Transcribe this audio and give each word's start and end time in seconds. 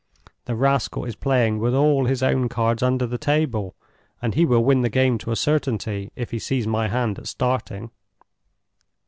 The 0.45 0.55
rascal 0.55 1.05
is 1.05 1.15
playing 1.15 1.59
with 1.59 1.75
all 1.75 2.05
his 2.07 2.23
own 2.23 2.49
cards 2.49 2.81
under 2.81 3.05
the 3.05 3.19
table, 3.19 3.75
and 4.19 4.33
he 4.33 4.47
will 4.47 4.63
win 4.63 4.81
the 4.81 4.89
game 4.89 5.19
to 5.19 5.29
a 5.31 5.35
certainty, 5.35 6.11
if 6.15 6.31
he 6.31 6.39
sees 6.39 6.65
my 6.65 6.87
hand 6.87 7.19
at 7.19 7.27
starting." 7.27 7.91